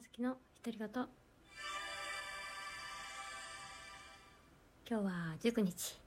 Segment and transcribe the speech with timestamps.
[0.00, 0.88] あずきの独り言
[4.88, 5.98] 今日は19日。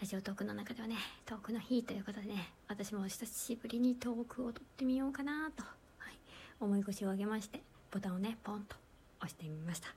[0.00, 0.94] ラジオトークの中ではね
[1.26, 5.64] トークの日ということでね私も久しぶりにトークを撮ってみようかなと、
[5.98, 6.18] はい、
[6.60, 7.60] 思い腰を上げまして
[7.90, 8.76] ボタンをねポンと
[9.18, 9.88] 押してみました。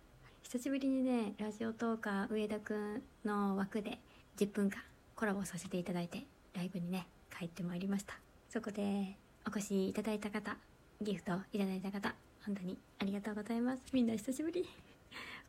[0.41, 3.99] 久しぶりにねラジオトーカー上田くんの枠で
[4.39, 4.81] 10分間
[5.15, 6.25] コラボさせていただいて
[6.55, 7.05] ライブにね
[7.37, 8.15] 帰ってまいりました。
[8.49, 9.15] そこで
[9.45, 10.57] お越しいただいた方
[11.03, 12.15] ギフトいただいた方
[12.45, 13.83] 本当にありがとうございます。
[13.93, 14.67] みんな久しぶり。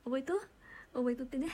[0.05, 0.35] 覚えと
[0.93, 1.48] 覚えとってね。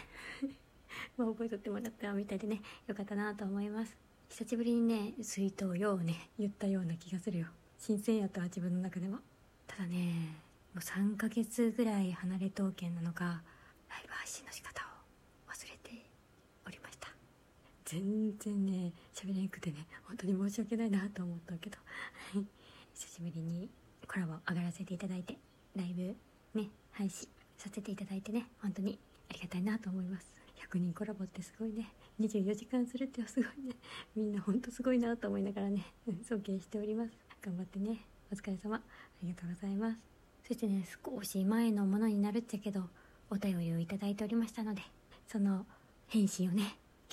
[1.16, 2.60] まあ覚えとってもらったみたいでね。
[2.86, 3.96] よかったなと思います。
[4.28, 7.46] 久しぶりにね水筒ようね言ったような気がするよ。
[7.78, 9.20] 新鮮やったわ自分の中でも。
[9.66, 10.36] ただね
[10.74, 13.42] もう3ヶ月ぐらい離れ刀剣なのか
[13.88, 16.04] ライブ配信の仕方を忘れて
[16.66, 17.08] おりました。
[17.86, 21.78] 全然ね喋れなくてね本当に申し訳ないなと思ったけど。
[22.92, 23.70] 久しぶりに
[24.12, 25.36] コラボ上がらせていただいて
[25.76, 28.98] ライブね配信させていただいてね本当に
[29.30, 30.26] ありがたいなと思います。
[30.68, 31.86] 100人コラボってすごいね。
[32.18, 33.76] 24時間するってすごいね。
[34.16, 35.84] みんなほんとすごいなと思いながらね
[36.28, 37.12] 尊敬しております。
[37.40, 37.98] 頑張ってね。
[38.32, 38.74] お疲れ様。
[38.74, 38.80] あ
[39.22, 39.98] りがとうございます。
[40.48, 42.82] そしてね少し前のものになるっちゃけど
[43.30, 44.82] お便りをいただいておりましたので
[45.28, 45.66] その
[46.08, 46.64] 返信をね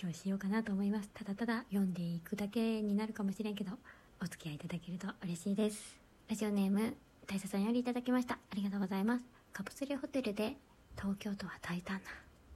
[0.01, 1.11] 今日しようかなと思います。
[1.13, 3.73] ただただ読んでいくだけになるかもしれんけど
[4.19, 6.06] お付き合いいただけると嬉しいです。
[6.29, 6.93] ラジオネーム
[7.25, 8.33] 大佐さんよりいただきました。
[8.33, 9.23] ありがとうございます。
[9.53, 10.57] カプセルホテルで
[10.97, 12.01] 東京都は大胆な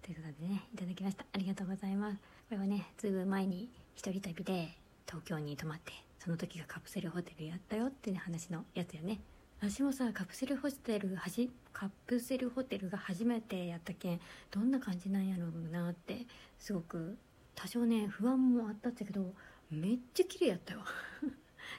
[0.04, 1.24] ということでねいただきました。
[1.32, 2.18] ありがとうございます。
[2.18, 4.76] これはねずいぶん前に一人旅で
[5.08, 9.22] 東京に泊まってその時がカプセルホテルやったよっていう話のやつよね。
[9.62, 14.20] 私もさカプセルホテルはじカプセルホテルが初めてやったけん
[14.52, 16.26] どんな感じなんやろうなって
[16.60, 17.18] すごく
[17.56, 19.32] 多少ね不安もあったっちゃけど
[19.72, 20.82] めっちゃ綺麗やったよ。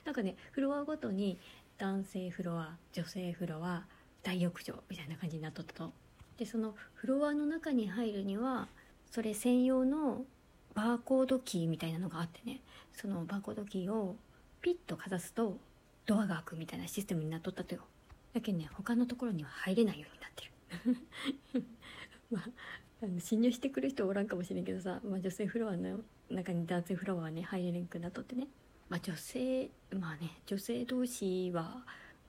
[0.07, 1.39] なんかねフロアごとに
[1.83, 3.83] 男性フロア女性フロア
[4.23, 5.93] 大浴場みたいな感じになっとったと。
[6.39, 8.69] でそのフロアの中に入るには
[9.11, 10.23] それ専用の
[10.75, 12.61] バーコードキーみたいなのがあってね。
[12.93, 14.15] そのバーコードキーを
[14.61, 15.59] ピッとかざすと
[16.07, 17.81] ドアが開くみたいなシステムになっとったとよ。
[18.33, 20.45] だけどね他のところには入れないようになって
[20.89, 21.67] る。
[22.31, 22.49] まあ
[23.03, 25.99] あの侵入してくる人おらんかもしれんけどさ、まあ、女性フロアの
[26.31, 28.47] 中に男性フロアはね入れんくなっとってね。
[28.93, 31.79] まあ、女性まあね女性同士は、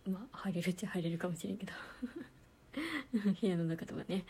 [0.10, 1.74] まあ、入れるっちゃ入れるかもしれんけど。
[3.42, 4.24] 部屋の中とかね。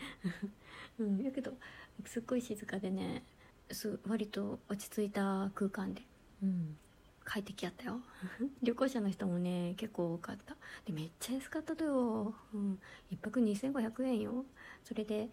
[0.98, 1.56] うんやけど
[2.04, 3.22] すっごい静かでね
[3.70, 6.02] す割と落ち着いた空間で、
[6.42, 6.76] うん、
[7.22, 8.00] 快適やったよ。
[8.64, 10.56] 旅行者の人もね結構多かった。
[10.86, 12.80] でめっちゃ安かったとよ、うん、
[13.12, 14.44] 1泊2500円よ。
[14.82, 15.28] それで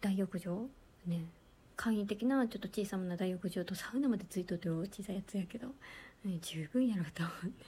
[0.00, 0.68] 大浴場？
[1.04, 1.24] ね。
[1.74, 4.78] 簡易的なちょっと小さな大浴場とサウナまでついとってよ。
[4.82, 5.74] 小さいやつやけど
[6.40, 7.64] 十分やろと思って。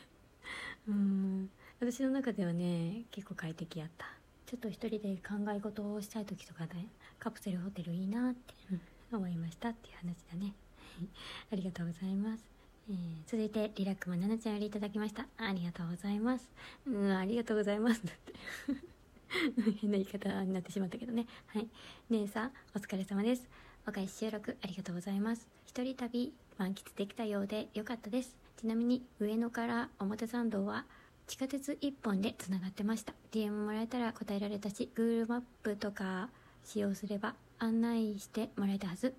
[0.88, 1.50] うん。
[1.80, 4.06] 私の中ではね結構快適やった。
[4.46, 6.88] ちょっと一人で考え事をしたい時とかね
[7.20, 8.54] カプセルホテルいいなって、
[9.12, 10.52] 思いましたっていう話だね。
[11.52, 12.44] ありがとうございます。
[12.90, 12.96] えー、
[13.26, 15.26] 続いてリラックマナナちゃんよりいただきました。
[15.36, 16.50] ありがとうございます。
[16.86, 18.04] うんありがとうございます。
[18.04, 18.32] だって
[19.80, 21.26] 変な言い方になってしまったけどね。
[21.46, 21.68] はい。
[22.10, 23.48] 姉さんお疲れ様です。
[23.84, 25.48] 若い収録ありがとうございます。
[25.64, 30.84] 一人旅満喫できたようで良かったですちなみに上野から表参道は
[31.26, 33.14] 地下鉄1本でつながってました。
[33.32, 36.28] DM もらえたら答えられたし Google マップとか
[36.66, 39.14] 使用すれば案内してもらえたはず。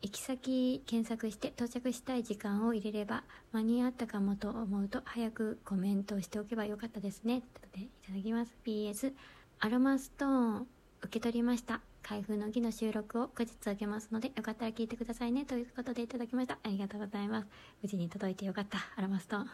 [0.00, 7.40] 行き先検索して到着したい時間を入れれば間に合ったかもと思うと早くコメントしておけばよかったですね。
[7.40, 8.54] ということでいただきます。
[8.64, 9.12] PS
[9.58, 10.66] アロマストーン
[11.02, 11.80] 受け取りました。
[12.06, 15.46] 開封の儀の収録を後日あげますので、よかったら聞いてくださいね。
[15.46, 16.58] ということでいただきました。
[16.62, 17.46] ありがとうございます。
[17.82, 18.76] 無事に届いてよかった。
[18.94, 19.46] アラマストン。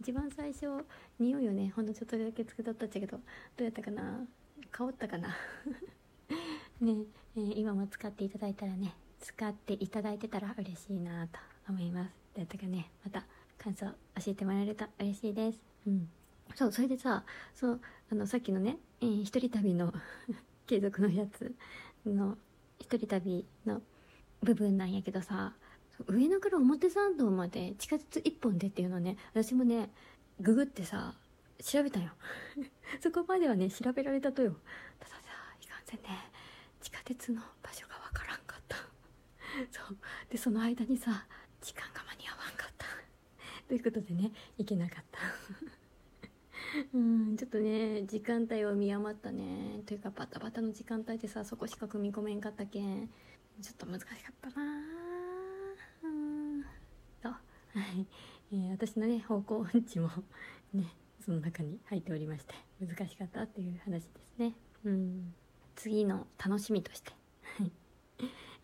[0.00, 0.84] 一番最初、
[1.18, 3.22] 匂いをね、ほんのちょっとだけつけとったっちゃけど、ど
[3.58, 4.24] うやったかな？
[4.70, 5.28] 香ったかな？
[6.80, 7.04] ね、
[7.36, 12.12] えー、今も使っていただいたらね、使っていただいてたら嬉しいなと思います。
[12.34, 13.26] どうやったかね、また
[13.58, 13.94] 感想教
[14.28, 15.60] えてもらえると嬉しいです。
[15.88, 16.08] うん。
[16.54, 17.24] そう、それでさ、
[17.56, 17.80] そう、
[18.12, 19.92] あの、さっきのね、えー、一人旅の
[20.66, 21.54] 継続のやつ
[22.06, 22.36] の
[22.78, 23.82] 一人旅の
[24.42, 25.54] 部分なんやけどさ
[26.06, 29.90] 上野から表参道まで地下鉄1本でっていうのね私もね
[30.40, 31.14] ググってさ
[31.62, 32.10] 調べたよ。
[33.00, 34.56] そこまではね調べられたとよ。
[34.98, 35.16] たださ
[35.60, 36.08] いかんせんね
[36.80, 38.76] 地下鉄の場所がわからんかった。
[39.70, 39.98] そう。
[40.28, 41.26] でその間にさ
[41.60, 42.86] 時間が間に合わんかった。
[43.68, 45.20] ということでね行けなかった。
[46.94, 49.82] うんちょっとね時間帯を見余ったね。
[49.86, 53.08] というかバタバタの時間帯でさそこしか組み込めんかったけん。
[53.60, 54.66] ちょっと難しかったな。
[56.04, 56.62] うん。
[57.22, 57.36] と、は
[57.96, 58.06] い。
[58.52, 60.08] えー、私のね方向音痴も
[60.72, 60.86] ね
[61.24, 64.54] その中に入っておりまして難しかったっていう話ですね。
[64.84, 65.34] うん。
[65.74, 67.12] 次の楽しみとして。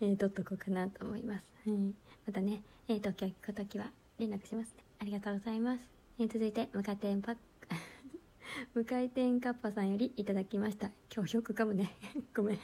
[0.00, 1.78] えー、撮っとこうかなと思います、はい、
[2.26, 3.86] またね、えー、東京行く時は
[4.18, 4.84] 連絡しますね。
[5.00, 5.80] ありがとうございます、
[6.20, 7.36] えー、続いて無回転パッ
[8.74, 10.90] 無回転カッパさんよりいただきました。
[11.14, 11.94] 今日よく噛むね。
[12.34, 12.58] ごめん。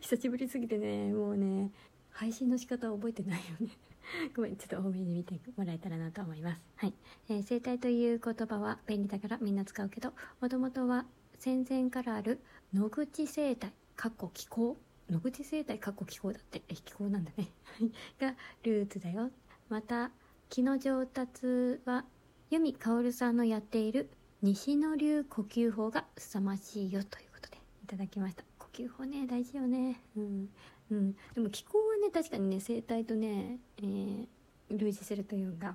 [0.00, 1.12] 久しぶりすぎてね。
[1.12, 1.70] もうね
[2.10, 3.72] 配信の仕方を覚えてないよね。
[4.34, 4.56] ごめん。
[4.56, 6.62] ちょっと多めに見てもらえたらなと思います。
[6.76, 6.94] はい、
[7.28, 11.06] えー、生態という言葉は便利だからみんな使うけどもともとは
[11.38, 12.40] 戦前からある
[12.72, 14.76] 野口生態かっこ気候。
[15.08, 16.62] 野口生態かっこ気候だって。
[16.68, 17.48] え気候なんだね。
[18.20, 19.30] がルーツだよ。
[19.68, 20.10] また
[20.48, 22.04] 気の上達は
[22.50, 24.08] 由美薫さんのやっている
[24.40, 28.44] 西野流呼吸法が凄まじいよということでいただきました。
[28.58, 30.00] 呼吸法ね大事よね。
[30.16, 30.48] うん。
[30.92, 31.12] うん。
[31.34, 34.26] でも気候はね確かにね生態とね、えー、
[34.70, 35.74] 類似するというか。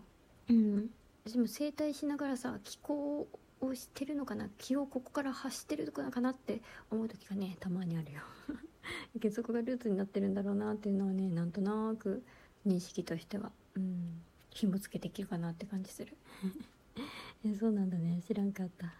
[0.49, 0.89] うん。
[1.25, 3.27] 私も整体しながらさ気候
[3.59, 4.47] をしてるのかな？
[4.57, 8.21] 気をここから発してるのかなって思う時がねたまにあるよ。
[9.19, 12.23] 結束がルーツになってるんだろうなっていうのはねなんとなく
[12.65, 13.51] 認識としては。
[13.75, 14.21] うん。
[14.51, 16.15] 紐付けできるかなって感じする。
[17.45, 18.21] えそうなんだね。
[18.25, 18.93] 知らんかった。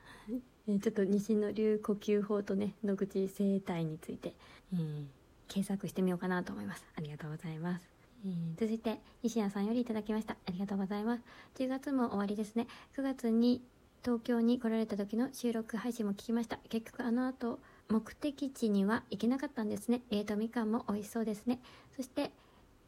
[0.67, 4.33] えちょっと西の流呼吸法とね野口生態について、
[4.73, 5.05] えー、
[5.47, 6.85] 検索してみようかなと思います。
[6.95, 7.89] ありがとうございます。
[8.25, 10.33] えー、続いて西谷さんよりいただきました。
[10.33, 11.23] ありがとうございます。
[11.55, 12.67] 10月も終わりですね。
[12.97, 13.61] 9月に
[14.03, 16.59] 東京に来られた時の収録配信も聞きました。
[16.69, 20.01] 結局あの後目的地には行けなかったんですね。
[20.09, 21.59] 冷凍みかんも美味しそうですね。
[21.95, 22.31] そして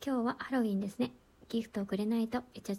[0.05, 1.11] 今日はハロウィンですね。
[1.49, 2.77] ギフトをくれないとイチャ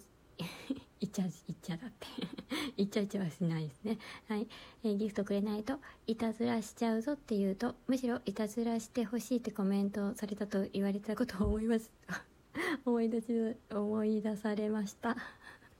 [1.00, 2.06] イチャイチャだって
[2.76, 3.98] イチャイチャはしないですね。
[4.28, 4.48] はい、
[4.82, 11.93] えー、ギフトくれないといたずらしちゃうぞって言うとむしろいたずらしてほしいってコメントされたと言われたことを思います。
[12.84, 15.16] 思い出し思い出されました。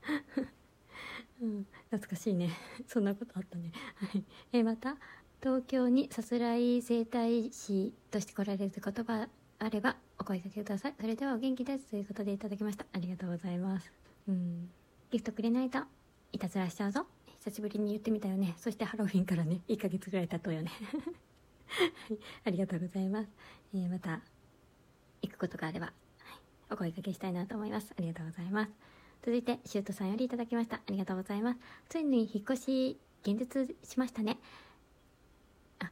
[1.41, 2.51] うん、懐かしいね。
[2.87, 3.73] そんなことあったね。
[3.97, 4.97] はい、えー、また
[5.43, 9.29] 東京にさすらい整体師として来られる言葉
[9.59, 10.95] あればお声かけください。
[11.01, 12.87] それではお元気ですということでいただきました。
[12.93, 13.93] ありがとうございます。
[14.29, 14.71] うん。
[15.11, 15.79] ギフトくれないと
[16.33, 17.07] いたずらしちゃうぞ。
[17.39, 18.55] 久しぶりに言ってみたよね。
[18.59, 20.71] そしてハロウィンからね1ヶ月ぐらい経とうよね。
[22.45, 23.29] ありがとうございます、
[23.75, 24.21] えー、また
[25.23, 25.95] 行くことがあれば、はい、
[26.71, 27.95] お声かけしたいなと思います。
[27.97, 28.73] ありがとうございます。
[29.23, 30.77] 続いてシュートさんよりいただきました。
[30.77, 31.61] ありがとうございます。
[31.89, 34.39] ついに引っ越し現実しましたね。
[35.79, 35.91] あ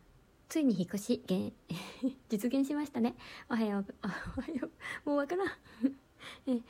[0.49, 1.53] ついに引っ越し現
[2.29, 3.15] 実現しましたね。
[3.49, 4.09] おはようお
[4.41, 4.69] はよ
[5.07, 5.49] うもうわからん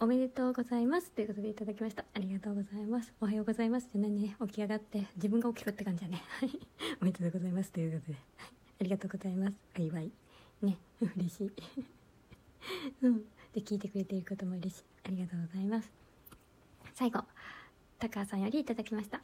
[0.00, 2.04] おめでとうございますということでいただきました。
[2.14, 3.12] ありがとうございます。
[3.20, 3.88] おはようございます。
[3.92, 4.36] じゃ何ね。
[4.40, 6.22] 起き上がって自分が起きろって感じだね。
[7.00, 8.18] おめでとうございますということで。
[8.80, 9.54] ありがとうございます。
[9.78, 10.10] お祝い。
[10.62, 10.78] ね。
[11.16, 11.52] 嬉しい。
[13.02, 13.18] うん。
[13.52, 14.84] で聞いてくれていることも嬉しい。
[15.04, 15.90] ありがとうございます。
[16.94, 17.22] 最後
[17.98, 19.22] 高橋さんよりいただきました。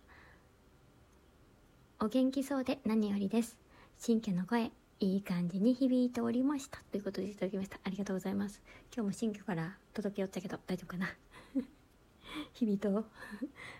[1.98, 3.58] お元気そうで何よりです。
[3.98, 4.70] 新居の声。
[5.00, 6.78] いい感じに響いておりました。
[6.90, 7.78] ということでいただきました。
[7.82, 8.60] ありがとうございます。
[8.94, 11.08] 今日も新居から届けよったけど大丈夫かな？
[12.52, 13.06] 響いと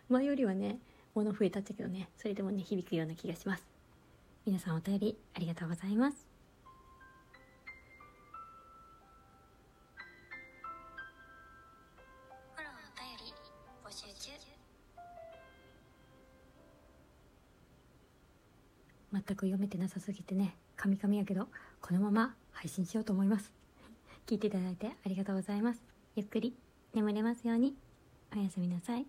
[0.09, 0.79] 前よりはね
[1.15, 3.65] 物増えたっちゃけどねそれでもね響くような気がします。
[4.47, 6.30] 皆さんお便りありがとうございます。
[19.13, 21.49] 全く読めてなさすぎてねカミカミやけど
[21.81, 23.53] このまま配信しようと思います。
[24.27, 25.83] 聞いていただいてありがとうございます。
[26.17, 26.57] ゆっくり
[26.95, 27.77] 眠れますように。
[28.35, 29.07] おやすみなさい。